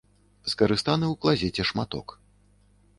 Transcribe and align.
Скарыстаны 0.53 1.05
ў 1.11 1.15
клазеце 1.27 1.69
шматок. 1.73 2.19